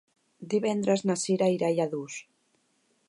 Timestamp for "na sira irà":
1.09-1.69